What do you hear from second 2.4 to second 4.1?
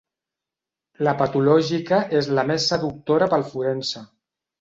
més seductora pel forense.